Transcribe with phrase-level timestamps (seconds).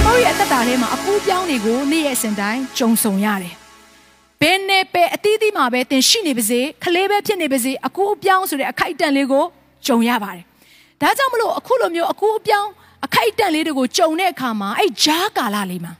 [0.00, 3.54] ကျမတို့ရဲ့အသက်တာထဲမှာအပူပြောင်းတွေကိုနေ့ရက်စဉ်တိုင်းကြုံဆုံရတယ်။
[4.40, 9.44] ဘယ်နဲ့ပဲအသီးသီးမှာပဲသင်ရှိနေပါစေခလေးပဲဖြစ်နေပါစေအကူအပြောင်းဆိုတဲ့အခိုက်အတန့်လေးကို
[9.86, 10.44] ကြုံရပါတယ်။
[11.00, 12.70] ဒါကြောင့်မလို့အခုလိုမျိုးအကူအပြောင်း
[13.06, 15.92] အခိုက်အတန့်လေးတွေကိုကြုံတဲ့အခါမှာအဲ့ဂျားကာလလေးမှာ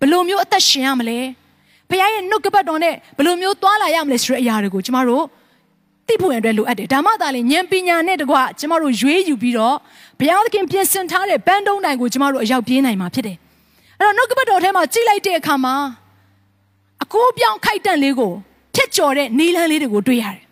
[0.00, 1.18] ဘယ်လိုမျိုးအသက်ရှင်ရမလဲ။
[1.90, 5.24] ဘုရားရဲ့နှုတ်ကပတ်တော်နဲ့ဘယ်လိုမျိုးသွားလာရမလဲဆိုတဲ့အရာတွေကိုကျမတို့
[6.06, 9.76] သိဖို့အတွက်လိုအပ်တယ်ဒါမှသာလေဉာဏ်ပညာနဲ့တကွကျမတို့ရွေးယူပြီးတော့
[10.18, 13.36] ဘုရားသခင်ပြင်ဆင်ထားတဲ့ဘန်းတုံးတိုင်ကိုကျမတို့အရောက်ပြေးနိုင်မှာဖြစ်တယ်
[13.98, 15.74] အဲ့တော့နှုတ်ကပတ်တော်ထဲမှာကြည့်လိုက်တဲ့အခါမှာ
[17.02, 18.32] အကိုးပြောင်းခိုက်တန့်လေးကို
[18.74, 20.42] ထက်ကျော်တဲ့နီလန်းလေးတွေကိုတွေ့ရတယ်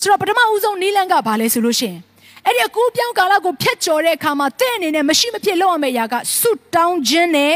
[0.00, 1.98] ဆိုတော့ပထမဦးဆုံးနီလန်းကဘာလဲဆိုလို့ရှိရင်
[2.46, 7.54] အဲ့ဒီအကူပြောင်းကာလကိုဖျက်ကျော်တဲ့အခါမှာတဲ့အနေနဲ့မရှိမဖြစ်လုပ်ရမယ့်အရာကဆုတောင်းခြင်းနဲ့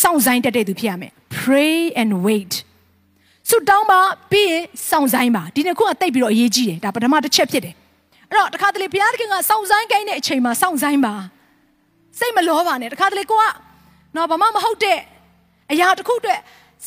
[0.00, 2.52] စောင့်ဆိုင်တတ်တဲ့သူဖြစ်ရမယ် pray and wait
[3.48, 4.00] ဆုတောင်းပါ
[4.30, 7.74] ပြီးရင်စောင့်ဆိုင်ပါဒီနှစ်ခုကတိတ်ပြီးတော့အရေးကြီးတယ်ဒါပထမတစ်ချက်ဖြစ်တယ်
[8.28, 11.14] အဲ့တော့တခါတလေဘုရားသခင်ကစောင့်ဆိုင်ခိုင်းတဲ့အချိန်မှာစောင့်ဆိုင်ပါ
[12.18, 13.44] စိတ်မလောပါနဲ့တခါတလေကိုက
[14.16, 14.98] တော့ဘာမှမဟုတ်တဲ့
[15.72, 16.40] အရာတစ်ခုအတွက်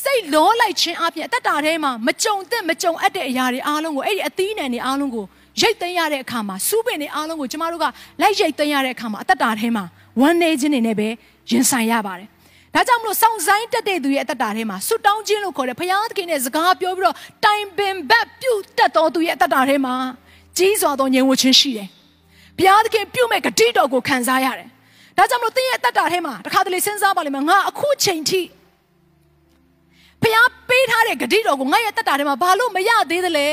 [0.04, 5.26] စိတ်လောလိုက်ခြင်းအပြင်အသက်တာထဲမှာမကြုံသင့်မကြုံအပ်တဲ့အရာတွေအားလုံးကိုအဲ့ဒီအသီးနှံတွေအားလုံးကို
[5.62, 7.86] ရိတ်သိမ်းရတဲ့အခါမှာစူးပင်တွေအားလုံးကိုကျမတို့က
[8.22, 9.84] လိုက်ရိတ်သိမ်းရတဲ့အခါမှာအသက်တာထဲမှာ
[10.22, 11.08] ဝမ်းနေခြင်းတွေနဲ့ပဲ
[11.52, 12.28] ရင်ဆိုင်ရပါတယ်
[12.76, 17.16] ဒါကြောင့်မလို့စောင့်ဆိုင်တက်တဲ့သူရဲ့အသက်တာထဲမှာဆွတောင်းခြင်းလို့ခေါ်တဲ့ဘုရားသခင်ရဲ့စကားပြောပြီးတော့
[17.46, 19.96] တိုင်ပင်ဘက်ပြုတ်တက်တော်သူရဲ့အသက်တာထဲမှာ
[20.58, 21.88] ကြီးစွာသောငြိမ်ဝှက်ခြင်းရှိတယ်။
[22.58, 24.68] ဘုရားသခင်ပြုတ်မဲ့ဂတိတော်ကိုခံစားရတယ်။
[25.18, 28.42] ဒါကြောင့်မလို့သင်ရဲ့အသက်တာထဲမှာတခါတလေစဉ်းစားပါလိမ့်မယ်ငါအခုချိန်ထိ
[30.22, 33.48] ဘုရားပေးထားတဲ့ဂတိတော်ကိုငါရဲ့အသက်တာထဲမှာဘာလို့မရသေးသလဲ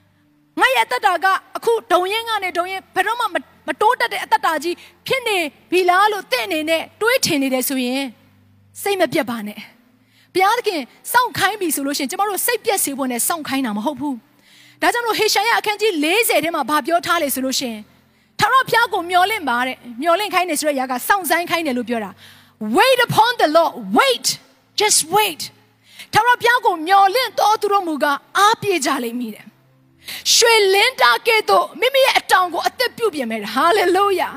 [0.60, 1.26] ။ငါရဲ့အသက်တာက
[1.56, 3.24] အခုဒုံရင်ကနေဒုံရင်ဘယ်တော့မှ
[3.68, 4.76] မတိုးတက်တဲ့အသက်တာကြီး
[5.06, 5.38] ဖြစ်နေ
[5.70, 8.04] ပြီလားလို့သင်အနေနဲ့တွေးထင်နေတယ်ဆိုရင်
[8.82, 9.58] စိတ်မပြတ်ပါနဲ့
[10.34, 10.80] ဘုရားသခင်
[11.12, 14.16] စောင့်ခိုင်းပြီဆိုလို့ရှိရင်ကျမတို့စိတ်ပြတ်စေဖို့နဲ့စောင့်ခိုင်းတာမဟုတ်ဘူး
[14.82, 17.80] ဒါကြောင့်မလို့ဟေရှာယအခန်းကြီး40ထဲမှာဗာပြောထားလေဆိုလို့ရှိရင်
[18.40, 22.10] ထာဝရဘုရားကိုမျှော်လင့်ပါတဲ့မျှော်လင့်ခိုင်းနေဆိုတဲ့အရာကစောင့်ဆိုင်ခိုင်းတယ်လို့ပြောတာ
[22.76, 24.26] wait upon the lord wait
[24.80, 25.42] just wait
[26.12, 28.04] ထာဝရဘုရားကိုမျှော်လင့်တော်သူတို့မူက
[28.38, 29.44] အားပြေကြလိမ့်မည်တဲ့
[30.34, 34.30] ရွှေလင်းတာကဲ့သို့မိမိရဲ့အတောင်ကိုအသက်ပြုတ်ပြင်မယ်ဟာလေလုယာ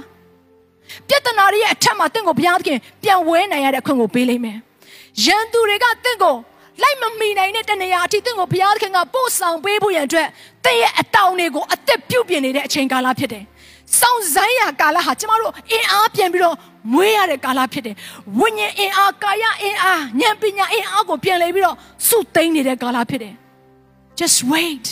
[1.10, 4.58] ပြဿနာတွေရဲ့အထက်မှာတင့်ကိုဘုရားသခင်ပြန်ဝဲနိုင်ရတဲ့အခွင့်ကိုပေးလိမ့်မယ်။
[5.26, 6.36] ရန်သူတွေကတင့်ကို
[6.82, 10.28] လိုက်မမီနိုင်တဲ့တနေရာအထိတင့်ကိုဘုရားသခင်ကပို့ဆောင်ပေးဖို့ရန်အတွက်
[10.66, 13.44] တင့်ရဲ့အတောင်တွေကိုအသက်ပြုတ်ပြင်နေတဲ့အချိန်ကာလဖြစ်တယ်။
[14.00, 16.56] စောင့်ဆိုင်ရာကာလဟာကျမတို့အင်အားပြန်ပြီးတော့
[16.94, 17.96] မွေးရတဲ့ကာလဖြစ်တယ်။
[18.40, 21.76] ဝိညာဉ်အင်အားကာယအင်အားဉာဏ်ပညာအင်အားကိုပြန်လဲပြီးတော့
[22.08, 23.36] စုသိမ်းနေတဲ့ကာလဖြစ်တယ်။
[24.20, 24.86] Just wait.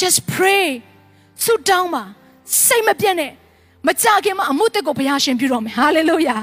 [0.00, 0.66] Just pray.
[1.44, 2.02] ဆုတောင်းပါ
[2.64, 3.32] စိတ်မပြတ်နဲ့
[3.86, 6.36] မကြခင်မှာအမှုတက်ကိုဘုရားရှင်ပြုတော်မယ်ဟာလေလုယာ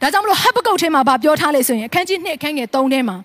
[0.00, 3.16] ဒါကြောင့်မလို့ဟပ်ပကုတ်ထဲမှာဗာပြောထားလေဆိုရင်အခန်းကြီး2အခန်းငယ်3ထဲမှာ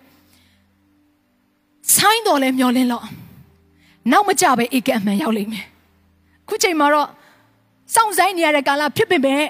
[1.96, 3.06] ဆိုင်းတော်လဲမျောလင်းတော့
[4.12, 5.66] နောက်မကြပဲဧကအမှန်ရောက်လိမ့်မယ်
[6.48, 7.10] ခုချိန်မှာတော့
[7.94, 9.44] စောင့်ဆိုင်နေရတဲ့ကာလဖြစ်ပေမဲ့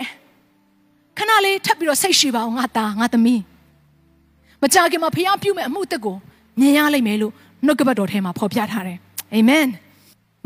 [1.18, 3.42] ခဏလေးထပ်ပြီးတော့စိတ်ရှိပါအောင်ငါသားငါသမီး
[4.62, 6.16] မကြခင်မှာဖျားပြုမဲ့အမှုတက်ကို
[6.60, 7.34] မြင်ရလိမ့်မယ်လို့
[7.66, 8.98] နှုတ်ကပတ်တော်ထဲမှာဖော်ပြထားတယ်
[9.34, 9.66] အာမင်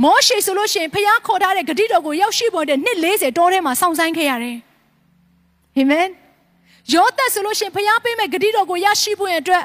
[0.04, 4.58] မောရှေဆိုလို့ရှိရင်ဖျားခေါ်ထားတဲ့ဂတိတော်ကိုရောက်ရှိပေါ်တဲ့နှစ်40တောထဲမှာစောင့်ဆိုင်ခဲ့ရတယ်။
[5.78, 6.08] အာမင်။
[6.94, 9.64] ယောသက်ဆိုလို့ရှိရင်ဖျားပေးမဲ့ဂတိတော်ကိုရရှိဖို့အတွက်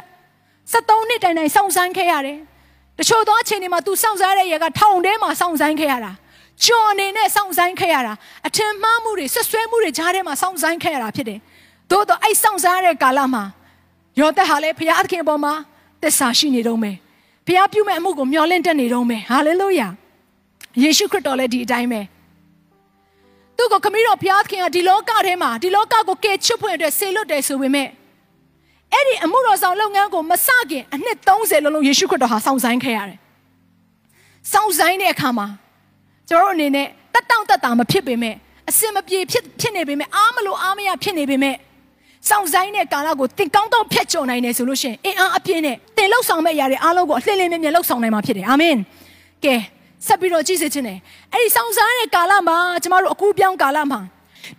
[0.73, 2.39] 73နှစ်တိုင်တိုင်စောင့်ဆိုင်ခဲ့ရတယ်။
[2.99, 6.13] တချို့သောအချိန်တွေမှာ तू စောင့်ဆိုင်ရတဲ့ရေကထောင်ထဲမှာစောင့်ဆိုင်ခဲ့ရတာ။
[6.65, 8.13] ကြော်အနေနဲ့စောင့်ဆိုင်ခဲ့ရတာ။
[8.47, 11.39] အထင်မှားမှုတွေဆွဆွဲမှုတွေကြားထဲမှာစောင့်ဆိုင်ခဲ့ရတာဖြစ်တယ်။
[11.91, 13.45] သို့တော့အဲ့စောင့်ဆိုင်ရတဲ့ကာလမှာ
[14.21, 15.53] ယောသက်ဟာလည်းဖျားသခင်အပေါ်မှာ
[16.03, 16.97] သစ္စာရှိနေတော့မယ်။
[17.47, 19.89] ဖျားပြုမဲ့အမှုကိုမျှော်လင့်တတ်နေတော့မယ်။ဟာလေလုယာ။
[20.83, 22.01] ယေရှုခရစ်တော်လည်းဒီအတိုင်းပဲ
[23.57, 27.89] သူ့ကိုခမည်းတော်ဘုရားသခင်ကဒီလောကထဲမှာဒီလောကကိုကယ်ချွတ်ဖွင့်အတွက်ဆေလွတ်တယ်ဆိုပေမဲ့
[28.93, 33.19] အဲ့ဒီအမှုတော်ဆောင်လုပ်ငန်းကိုမစခင်အနှစ်30လုံးလုံးယေရှုခရစ်တော်ဟာစောင့်ဆိုင်ခဲ့ရတယ်။
[34.53, 35.47] စောင့်ဆိုင်တဲ့အခါမှာ
[36.29, 38.35] ကျွန်တော်တို့အနေနဲ့တက်တောင့်တက်တာမဖြစ်ပေမဲ့
[38.71, 41.57] အစင်မပြေဖြစ်ဖြစ်နေပေမဲ့အားမလို့အားမရဖြစ်နေပေမဲ့
[42.29, 48.77] စောင့်ဆိုင်တဲ့ကာလကိုတင်ကောင်းတော့ဖျက်ချော်နိုင်တယ်ဆိုလို့ရှိရင်အင်အားအပြည့်နဲ့တင်လှုပ်ဆောင်မဲ့ຢာတွေအားလုံးကိုအလှည့်လင်းမြဲမြဲလှုပ်ဆောင်နိုင်မှာဖြစ်တယ်အာမင်
[49.45, 49.55] ကဲ
[50.07, 50.99] ဆက်ပြီးတော့ကြည့်စေချင်တယ်
[51.33, 54.01] အဲ့ဒီစောင့်စားတဲ့ကာလမှာကျမတို့အကူပြောင်းကာလမှာ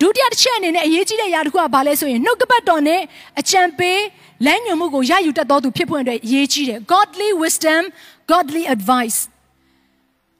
[0.01, 3.01] ဒုတိယတစ်ချက်အနေနဲ့အရေးကြီးတဲ့ຢာတစ်ခုကဘာလဲဆိုရင်နှုတ်ကပတ်တော်နဲ့
[3.39, 4.00] အကြံပေး
[4.45, 7.83] လမ်းညွှန်မှုကိုရယူတတ်တော်သူဖြစ်ဖို့အတွက်အရေးကြီးတယ် godly wisdom
[8.31, 9.19] godly advice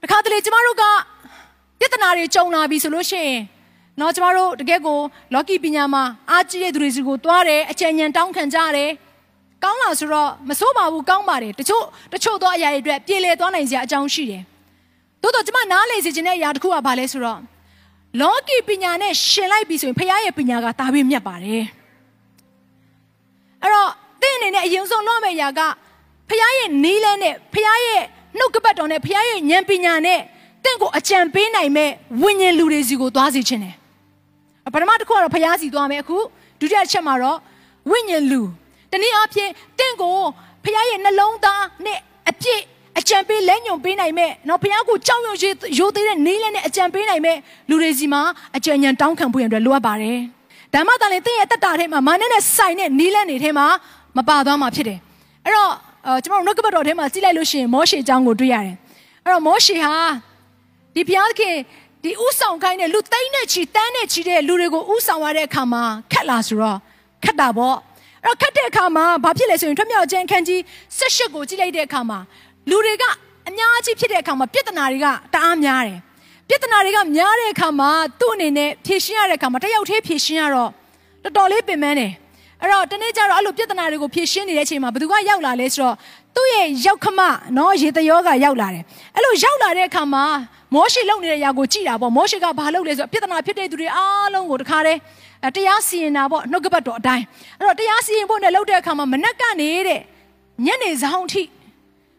[0.02, 0.84] တခါတလေကျမတို့က
[1.78, 3.40] ပြဿနာတွေကြုံလာပြီဆိုလို့ရှိရင်
[4.00, 4.98] နော်ကျမတို့တကယ်ကို
[5.34, 8.90] လော်ကီပညာမှာအားကြီးတဲ့သူတွေစီကိုသွားတယ်အကြံဉာဏ်တောင်းခံကြတယ်
[9.64, 14.42] ကောင်းလာဆိုတော့မစိုးပါဘူးကောင်းပါတယ်တချို့တချို့သောအရာတွေအတွက်ပြေလည်သွားနိုင်စရာအကြောင်းရှိတယ်
[15.22, 17.40] တိုးတော့ကျမနားလေစေခြင်းတဲ့အရာတစ်ခုကဘာလဲဆိုတော့
[18.20, 21.64] လောကီပညာနဲ့ရှင်လိုက်ပြီဆိုရင်ဖခင်ရဲ့ပညာကတာပြီးမြတ်ပါတယ်
[23.62, 23.90] အဲ့တော့
[24.20, 25.60] သင်အနေနဲ့အရင်ဆုံးလုပ်မယ့်အရာက
[26.28, 28.04] ဖခင်ရဲ့နီးလန်းနဲ့ဖခင်ရဲ့
[28.38, 30.20] နှုတ်ကပတ်တော်နဲ့ဖခင်ရဲ့ဉာဏ်ပညာနဲ့
[30.64, 31.90] တင့်ကိုအကြံပေးနိုင်မဲ့
[32.22, 33.74] ဝိညာဉ်လူတွေစီကိုသွားစီခြင်းတယ်
[34.74, 36.18] ပထမတစ်ခုကတော့ဖခင်စီသွားမယ်အခု
[36.60, 37.38] ဒုတိယချက်မှာတော့
[37.90, 38.42] ဝိညာဉ်လူ
[38.90, 40.18] တနည်းအားဖြင့်တင့်ကို
[40.64, 41.98] ဖခင်ရဲ့နှလုံးသားနဲ့
[42.30, 42.62] အပြည့်
[42.98, 45.36] အကြံပေးလက်ညွန်ပေးနိုင်မဲ့နော်ဘုရားကိုကြောက်ရွံ့
[45.78, 47.36] ရိုသေတဲ့နေလဲနဲ့အကြံပေးနိုင်မဲ့
[47.68, 48.22] လူတွေစီမှာ
[48.56, 50.18] အကြံဉာဏ်တောင်းခံဖို့ရန်အတွက်လိုအပ်ပါတယ်။
[50.74, 53.66] ဒါမှသာလေတင့်ရဲ့တက်တာထဲမှာမာနနဲ့ဆိုင်တဲ့နေလဲနေထဲမှာ
[54.16, 54.98] မပါသွားမှာဖြစ်တယ်။
[55.44, 55.72] အဲ့တော့
[56.24, 58.76] ကျွန်တော်တို့နှုတ်ကပတ်တော်ထဲမှာကြည့်လိုက်လို့ရှိရင်မောရှေအကြောင်းကိုတွေ့ရတယ်။
[59.24, 59.94] အဲ့တော့မောရှေဟာ
[60.94, 61.56] ဒီဘုရားခင်
[62.02, 65.82] ဒီဥဆောင်ခိုင်းတဲ့လူသိန်းနဲ့ချီတန်းနဲ့ချီတဲ့လူတွေကိုဥဆောင်ရတဲ့အခါမှာ
[66.12, 66.78] ခက်လာဆိုတော့
[67.24, 67.76] ခက်တာပေါ့
[68.24, 70.60] အဲ့တော့ခက်တဲ့အခါမှာဘာဖြစ်လဲဆိုရင်ထွမြောက်ကျန်းခန်းကြီး
[70.98, 72.18] ၁၈ကိုကြည့်လိုက်တဲ့အခါမှာ
[72.70, 73.04] လူတွေက
[73.48, 75.98] အများကြီးဖြစ်တဲ့အခါမှာပြဿနာတွေကတအားများတယ်
[76.48, 77.90] ပြဿနာတွေကများတဲ့အခါမှာ
[78.20, 80.70] သူ့အနေနဲ့ဖြေရှင်းရတဲ့အခါမှာတယောက်တည်းဖြေရှင်းရတော့
[81.22, 82.12] တော်တော်လေးပင်ပန်းတယ်
[82.60, 85.94] အဲ့တော့တနေ့ကျတော့အဲ့လိုပြဿနာတွေကိုဖြေရှင်းနေတဲ့အချိန်မှာဘသူကရောက်လာလဲဆိုတော့
[86.36, 87.20] သူ့ရဲ့ရောက်ခမ
[87.58, 88.82] နော်ရေတယောကရောက်လာတယ်
[89.14, 90.24] အဲ့လိုရောက်လာတဲ့အခါမှာ
[90.74, 94.98] မောရှေလုံနေတဲ့ຢာကိုကြည်တာပေါ့မောရှေကဘာလုပ်လဲဆိုတော့ပြဿနာဖြစ်တဲ့သူတွေအားလုံးကိုတခါတည်း
[95.56, 97.24] တရားစီရင်တာပေါ့နှုတ်ကပတ်တော်အတိုင်း
[97.58, 100.00] အဲ့တော့တရားစီရင်ဖို့နဲ့လုပ်တဲ့အခါမှာမနက်ကနေတဲ့
[100.66, 101.42] ညနေဆောင်အထိ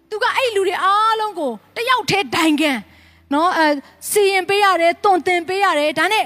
[0.09, 2.77] သူကအဲ့လူတွေအားလုံးကိုတယောက်တည်းဒိုင်ကန်
[3.33, 3.67] နော်အဲ
[4.09, 6.25] စီရင်ပေးရတယ်တွန်တင်ပေးရတယ်ဒါနဲ့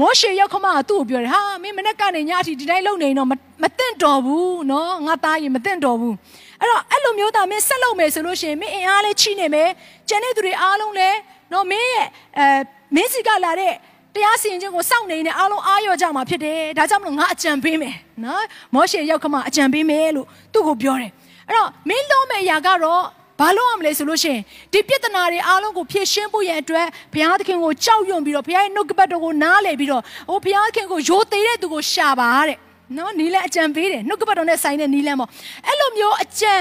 [0.00, 6.14] မောရှေရောက်ခမကသူ့ကိုပြောတယ်ဟာမင်းမနေ့ကနေညအထိဒီတိုင်းလုပ်နေတော့မသင့်တော်ဘူးနော်ငါသားရင်မသင့်တော်ဘူး
[6.60, 9.70] အဲ့တော့အဲ့လိုမျိုးသားမင်းဆက်လုပ်မယ်ဆိုလို့ရှိရင်မင်းအင်အားလေးချိနေမယ်
[10.08, 11.18] ကျန်တဲ့သူတွေအားလုံးလည်း
[11.52, 12.06] နော်မင်းရဲ့
[12.38, 12.46] အဲ
[12.94, 13.72] မင်းစီကလာတဲ့
[14.14, 21.12] တရားစီရင်ခြင်းကိုစောင့်နေနေအားလုံးအားရကြမှာဖြစ်တယ်ဒါကြောင့်မလို့ငါအကြံပေးမယ်နော်မောရှေရောက်ခမအကြံပေးမယ်လို့သူ့ကိုပြောတယ်
[21.48, 23.04] အဲ့တော့မင်းလုံးမဲ့အရာကတော့
[23.40, 24.42] ဘာလို့ရမလဲဆိုလို့ရှိရင်
[24.72, 32.58] ဒီပြဿနာတွေအားလုံးကိုဖြေရှင်းဖို့ရန်အတွက်ဘုရားသခင်ကိုကြောက်ရွံ့ပြီးတော့ဘုရားရဲ့နှုတ်ကပတ်တော်ကိုနားလည်ပြီးတော့ဟိုဘုရားသခင်ကိုယိုသေးတဲ့သူကိုရှာပါတဲ့
[32.96, 35.28] နော်နီလန်အကြံပေးတယ်နှုတ်ကပတ်တော်နဲ့ဆိုင်တဲ့နီလန်ပေါ့
[35.66, 36.52] အဲ့လိုမျိုးအကြံ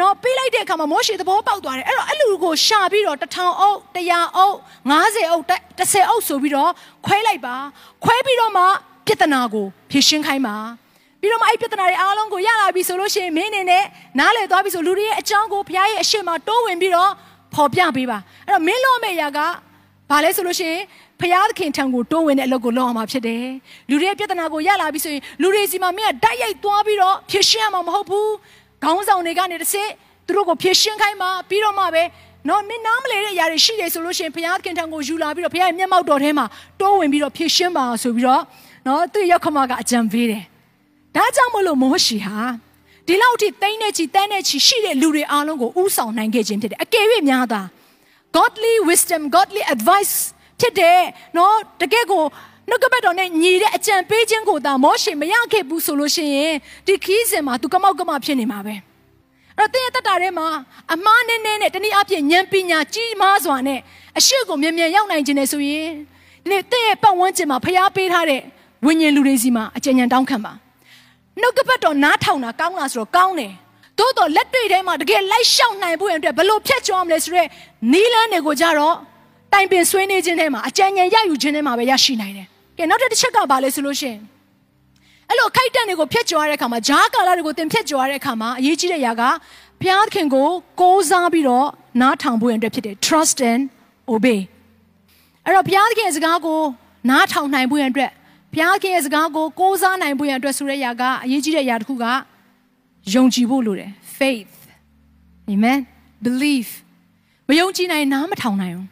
[0.00, 4.56] နော်ပေးလိုက်တဲ့အခါမှာမောရှေသဘောပေါက်သွားတယ်အဲ့တော့အဲ့လူကိုရှာပြီးတော့တထောင်အုပ်တရာအုပ်
[4.92, 5.44] 90အုပ်
[5.78, 6.70] 30အုပ်ဆိုပြီးတော့
[7.06, 7.56] ခွဲလိုက်ပါ
[8.04, 8.64] ခွဲပြီးတော့မှ
[9.06, 10.56] ပြဿနာကိုဖြေရှင်းခိုင်းပါ
[11.22, 13.84] ပြီးတော့မှအဲ့ပြဿနာတွေအားလုံးကိုရလာပြီဆိုလို့ရှိရင်မင်းအနေနဲ့
[14.18, 17.10] နားလည်သွားပြီဆိုလူတွေရဲ့အကြောင်းကိုဘုရားရဲ့အရှိမတိုးဝင်ပြီးတော့
[17.54, 19.38] ဖော်ပြပေးပါအဲ့တော့မင်းလို့မယ့်အရာက
[20.10, 20.82] ဘာလဲဆိုလို့ရှိရင်
[21.20, 23.46] ဖျားသခင်ထံကိုတိုးဝင်တဲ့အလုပ်ကိုလုပ်အောင်မှာဖြစ်တယ်
[23.90, 28.30] လူတွေရဲ့ပြဿနာကိုရလာပြီဆိုရင်လူတွေစီမှာမင်းကတိုက်ရိုက်သွားပြီးတော့ဖြေရှင်းရမှာမဟုတ်ဘူး
[28.82, 29.90] ခေါင်းဆောင်တွေကနေတစ်စစ်
[30.26, 32.02] သူတို့ကိုဖြေရှင်းခိုင်းမှာပြီးတော့မှပဲ
[32.48, 36.46] နော်မင်းနားမလဲတဲ့အရာတွေရှိတယ်ဆိုလို့ရှိရင်ဘုရားသခင်ထံကိုယူလာပြီးတော့ဘုရားရဲ့မျက်မှောက်တော်ထဲမှာ
[36.80, 38.42] တိုးဝင်ပြီးတော့ဖြည့်ရှင်းပါဆိုပြီးတော့
[38.86, 40.42] နော်သူ့ရောက်ခမကအကြံပေးတယ်
[41.16, 42.38] ဒါကြောင့်မလို့မောရှေဟာ
[43.06, 47.60] ဒီလောက်ထိတိမ့်နေချီတန်းနေချီရှိတဲ့လူတွေအားလုံးကိုဥဆောင်နိုင်ခဲ့ခြင်းဖြစ်တယ်အကယ်၍များသာ
[48.36, 50.14] godly wisdom godly advice
[50.60, 51.00] ဖြစ်တယ်
[51.36, 52.24] နော်တကယ်ကို
[52.68, 56.54] နှုတ်ကပတ်တော်နဲ့ညီတဲ့အကြံပေးခြင်းကိုသာမောရှေမရခဲ့ဘူးဆိုလို့ရှိရင်
[56.86, 58.74] ဒီခီးစဉ်မှာ तू ကမောက်ကမဖြစ်နေမှာပဲ
[59.58, 60.46] အဲ့တော့တင်းရဲ့တတ်တာထဲမှာ
[60.94, 63.80] အမားနဲ့နဲ့နဲ့တနည်းအားဖြင့်ဉာဏ်ပညာကြီးမားစွာနဲ့
[64.18, 65.88] အရှိကိုမြန်မြန်ရောက်နိုင်ခြင်းနဲ့ဆိုရင်
[66.42, 68.42] ဒီနေ့တင်းရဲ့ပတ်ဝန်းကျင်မှာဖျားပေးထားတဲ့
[68.86, 70.52] ဝိညာဉ်လူတွေစီမှာအကြံဉာဏ်တောင်းခံပါ
[71.40, 73.52] နှုတ်ကပတ်တော်နားထောင်တာကောင်းလားဆိုတော့ကောင်းတယ်
[73.98, 77.48] သို့တော့လက်တွေ့ထဲမှာတကယ်လိုက်ရှောက်နိုင်ဖို့ရတဲ့ဘလို့ဖြတ်ကျော်မလဲဆိုတော့
[77.92, 78.96] နီးလန်းတွေကိုကြတော့
[79.52, 82.46] တိုင်ပင်ဆွေးနွေးခြင်းထဲမှာအကြံဉာဏ်ရယူခြင်းထဲမှာပဲရရှိနိုင်တယ်။
[82.78, 84.20] ကဲနောက်တစ်ချက်ကဘာလဲဆိုလို့ရှိရင်
[85.28, 89.22] အဲ့လိုခိုက်တန်တွေကိုဖျက်ကျော်ရတဲ့အခါမှာဂျားကာလာတွေကိုတင်ဖျက်ကျော်ရတဲ့အခါမှာအရေးကြီးတဲ့အရာက
[89.80, 90.48] ဘုရားသခင်ကို
[90.80, 91.66] ကိုးစားပြီးတော့
[92.00, 93.62] နားထောင်ဖို့ရတဲ့ဖြစ်တယ် trust and
[94.12, 94.40] obey
[95.44, 96.60] အဲ့တော့ဘုရားသခင်ရဲ့စကားကို
[97.10, 98.10] နားထောင်နိုင်ဖို့ရတဲ့
[98.52, 102.04] ဘုရားခင်ရဲ့စကားကိုကိုးစားနိုင်ဖို့ရန်အတွက်ဆိုတဲ့အရာကအရေးကြီးတဲ့အရာတစ်ခုက
[103.14, 104.54] ယုံကြည်ဖို့လိုတယ် faith
[105.52, 105.80] amen
[106.24, 106.68] belief
[107.48, 108.88] မယုံကြည်နိုင်နားမထောင်နိုင်ဘူး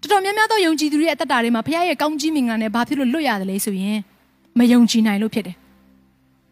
[0.00, 3.98] တော်တော်များများသောယုံကြည်သူတွေရဲ့အသက်တာတွေမှာဘုရားရဲ့ကောင်းကြီးမင်္ဂလာနဲ့ဘာဖြစ်လို့လွတ်ရတယ်လဲဆိုရင်
[4.58, 5.56] မယုံကြည်နိုင်လို့ဖြစ်တယ်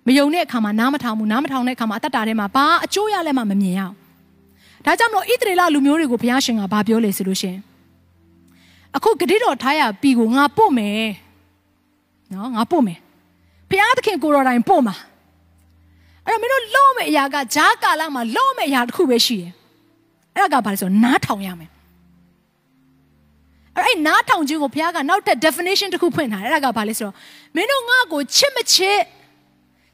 [0.07, 3.95] မယုံတဲ့အခါမှာနားမထောင်ဘူးနားမထောင်တဲ့အခါမှာအသက်တာထဲမှာဘာအကျိုးရလဲမှမမြင်ရအောင်
[4.85, 7.57] ဒါကြောင့်မလို့ဣသရေလလူမျိုးတွေကိုဘုရားရှင်ကဘာပြောလဲဆိုလို့ရှင်
[8.97, 11.03] အခုဂတိတော်ထားရပြီကိုငါပို့မယ်
[12.33, 12.99] နော်ငါပို့မယ်
[13.71, 14.97] ဖျားသခင်ကိုတော်တိုင်ပို့မှာ
[16.25, 19.53] အဲ့တော့မင်းတို့လုံးမဲ့အရာကဂျားကာလမှာလုံးမဲ့အရာတစ်ခုပဲရှိတယ်
[20.35, 21.71] အဲ့ဒါကဘာလဲဆိုနားထောင်ရမယ်
[23.77, 27.15] အဲ့အဲ့နားထောင်ခြင်းကိုဘုရားကနောက်ထပ် definition တစ်ခုဖွင့်ထားတယ်အဲ့ဒါကဘာလဲဆိုတော့
[27.55, 28.99] မင်းတို့ငါ့ကိုချစ်မချစ်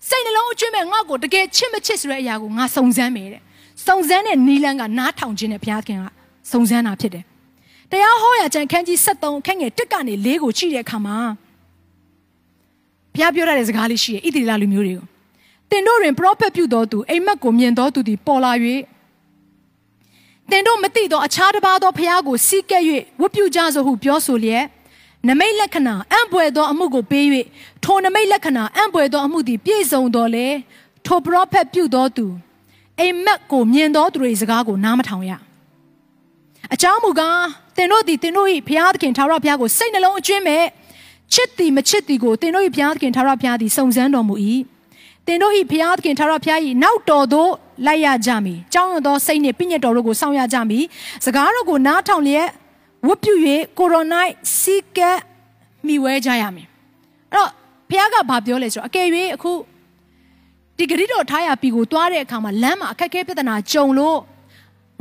[0.09, 3.43] စိတ်နှလုံးအကျွမ်းမဲ့ငါ့ကိုတကယ်ချစ်မချစ်ဆိုတဲ့အရာကိုငါစုံစမ်းမယ်တဲ့
[3.87, 6.05] စုံစမ်းတဲ့နီလန်းကနားထောင်ခြင်းနဲ့ဘုရားခင်က
[6.50, 7.25] စုံစမ်းတာဖြစ်တယ်
[7.91, 11.17] တရားဟောရာကျမ်းခန်းကြီး73ခန်းငယ်1ကနေ4ကိုကြည့်တဲ့အခါမှာ
[13.14, 15.06] ဘုရားပြောရတဲ့စကားလေးရှိရဲ့ဣသရေလလူမျိုးတွေကို
[15.71, 18.52] တင်တို့တွင်ပရောဖက်ပြုတော်သူအိမ်မက်ကိုမြင်တော်သူသည်ပေါ်လာ၍
[20.50, 22.83] တင်တို့မသိသောအခြားတစ်ပါးသောဘုရားကိုစီးကဲ့၍
[23.21, 24.64] ဝတ်ပြုကြစို့ဟုပြောဆိုလျက်
[25.28, 27.26] နမိတ်လက္ခဏာအံ့ဘွယ်သောအမှုကိုပေး၍
[27.85, 30.47] ထိုနမိတ်လက္ခဏာအံ့ဘွယ်သောအမှုသည်ပြည့်စုံတော်လေ
[31.06, 32.26] ထိုပရောဖက်ပြုတော်သူ
[33.00, 35.33] အိမ်မက်ကိုမြင်တော်သူတွေစကားကိုနားမထောင်ရ
[36.75, 37.44] အကြောင်းမူကား
[37.76, 40.64] တင်တို့သည်တင်တို့၏ဘုရားသခင်ထာဝရဘုရားကိုစိတ်နှလုံးအကျွင်းမဲ့
[41.35, 44.35] ချစ်သည်မချစ်သည်ကိုတင်တို့၏ဘုရားသခင်ထာဝရဘုရားသည်စုံစမ်းတော်မူ၏
[45.26, 47.53] တင်တို့၏ဘုရားသခင်ထာဝရဘုရား၏နောက်တော်သို့
[47.87, 50.85] လိုက်ရကြမည်။ကြောင်းရသောစိတ်နှင့်ပြည့်ညတ်တော်တို့ကိုစောင့်ရကြမည်။
[51.25, 52.49] စကားတော်ကိုနားထောင်လျက်
[53.07, 53.35] ဝတ်ပြု၍
[53.79, 55.19] ကိုရိုနိုင်စီကက်
[55.87, 56.67] မိဝဲကြရမယ်။
[57.33, 57.50] အဲ့တော့
[57.91, 59.53] ဘုရားကဘာပြောလဲဆိုတော့အကယ်၍အခု
[60.76, 64.19] ဒီဂရိတော်ထားရပြီကိုတွားတဲ့အခါမှာလမ်းမှာအခက်အခဲပြဿနာကြုံလို့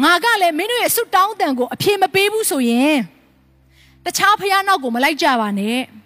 [0.03, 2.97] ငါကလည်းမင်းတို့ရဲ့ဆုတောင်းတန်ကိုအပြေမပေးဘူးဆိုရင်
[4.05, 5.79] တခြားဖះနောက်ကိုမလိုက်ကြပါနဲ့။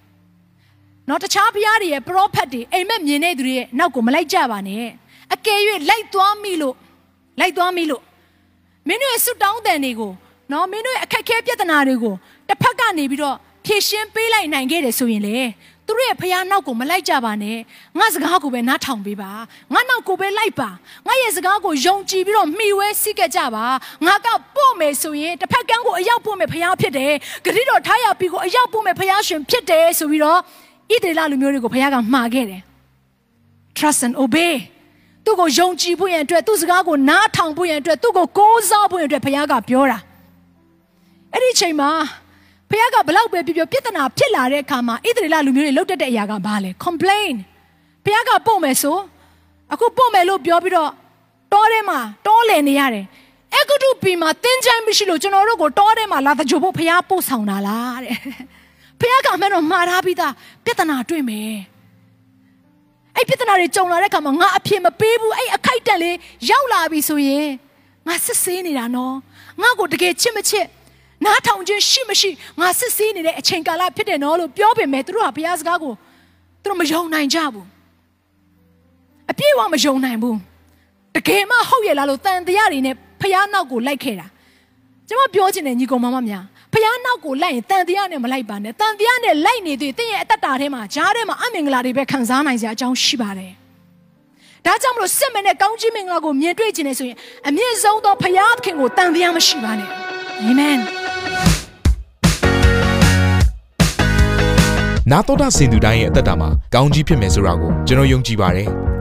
[1.10, 4.86] နော်တခြားဖះတွေရဲ့ပရောဖက်တွေအိမ်မက်မြင်တဲ့သူတွေရဲ့နောက်ကိုမလိုက်ကြပါနဲ့။
[5.34, 5.60] အကယ်၍
[5.90, 6.76] လိုက်သွားမိလို့
[7.40, 8.04] လိုက်သွားမိလို့
[8.88, 10.12] မင်းတို့ရဲ့ဆုတောင်းတန်တွေကို
[10.52, 12.16] နော်မင်းတို့ရဲ့အခက်အခဲပြဿနာတွေကို
[12.48, 15.38] တစ်ဖက်ကနေပြီးတော့ဖြည့်ရှင်းပေးလိုက်နိုင်ခဲ့တယ်ဆိုရင်လေ
[15.86, 17.58] သူတို့ရဲ့ဖះနောက်ကိုမလိုက်ကြပါနဲ့
[18.00, 19.32] ငါစကားကိုပဲနားထောင်ပေးပါ
[19.74, 20.70] ငါနောက်ကိုပဲလိုက်ပါ
[21.08, 23.66] ငါရဲ့စကားကိုယုံကြည်ပြီးတော့မှီဝဲစိတ်ကြပါ
[24.06, 27.14] ငါကပို့မယ်ဆိုရင်တစ်ဖက်ကန်းကိုအရောက်ပို့မယ်ဖះဖြစ်တယ်
[27.46, 30.40] ဂရိတော်ထားရပြီးကိုအရောက်ပို့မယ်ဖះရှင်ဖြစ်တယ်ဆိုပြီးတော့
[30.92, 32.62] ဣသေလလူမျိုးတွေကိုဖះကမှာခဲ့တယ်
[33.78, 34.54] trust and obey
[35.26, 40.00] သူ့ကိုယုံကြည်ဖို့ရန်အတွက်သူ့စကားကိုနားထောင်ဖို့ရန်အတွက်သူ့ကိုကိုးစားဖို့ရန်အတွက်ဖះကပြောတာ
[41.34, 41.90] အဲ့ဒီချိန်မှာ
[42.70, 47.34] ဖះကဘလောက်ပဲပြောပြောပြဿနာဖြစ်လာတဲ့အခါမှာဣသရေလလူမျိုးတွေလှုပ်တက်တဲ့အရာကဘာလဲ complain
[48.06, 48.98] ဖះကပို့မယ်ဆို
[49.74, 50.92] အခုပို့မယ်လို့ပြောပြီးတော့
[51.54, 53.06] တောထဲမှာတောလည်နေရတယ်
[53.56, 58.18] အကုတုပီမှာတင်းချိုင်းမရှိလို့ကျွန်တော်တို့ကိုတောထဲမှာလာတကြိုဖို့ဖះပို့ဆောင်တာလားတဲ့
[59.00, 60.34] ဖះကမှတော့မှားထားပြီးသား
[60.66, 61.58] ပြဿနာတွေ့မယ်
[63.16, 66.16] အဲ့ပြဿနာတွေကြုံလာတဲ့အခါမှာငါအဖြစ်မပေးဘူးအဲ့အခိုက်တန့်လေး
[66.50, 67.48] ရောက်လာပြီဆိုရင်
[68.08, 69.16] ငါစစ်ဆေးနေတာနော်
[69.62, 70.66] ငါ့ကိုတကယ်ချစ်မချစ်
[71.26, 75.94] နားထောင်ခြင်းရှိမရှိငါစစ်ဆေးနေတဲ့အချိန်ကာလဖြစ်တယ်နော်လို့ပြောပေမဲ့သူတို့ကဘုရားစကားကို
[76.64, 77.68] သူတို့မယုံနိုင်ကြဘူး
[79.32, 80.38] အပြည့်အဝမယုံနိုင်ဘူး
[81.16, 84.28] တကယ်မှဟုတ်ရဲ့လားလို့တန်တရားတွေနဲ့ဖះနောက်ကိုလိုက်ခဲ့တာ
[85.08, 86.44] ကျွန်မပြောချင်တယ်ညီကောင်မမများ
[86.74, 93.52] ဖះနောက်ကိုလိုက်ရင်တန်တရားနဲ့မလိုက်ပါနဲ့တန်တရားနဲ့လိုက်နေသေးတဲ့ရဲ့အသက်တာထဲမှာဂျားထဲမှာအမင်္ဂလာတွေပဲခံစားနိုင်စရာအကြောင်းရှိပါတယ်
[94.66, 99.90] ဒါကြောင့်မလို့စစ်မနဲ့ကောင်းကြီးမင်္ဂလာကိုမြင်တွေ့ခြင်းနဲ့ဆိုရင်အမြင့်ဆုံးသောဖះသခင်ကိုတန်တရားမရှိပါနဲ့
[100.44, 100.78] အာမင်
[105.12, 108.70] နာတော်တာစင်သူတိုင်းရဲ့အသက်တာမှာကောင်းကြီးဖြစ်မယ်ဆိုတာကိုကျွန်တော်ယုံကြည်ပါတယ်။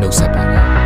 [0.00, 0.77] နှုတ်ဆက်ပါတယ်